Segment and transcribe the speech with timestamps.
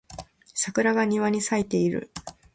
[0.55, 2.09] 桜が庭に咲いている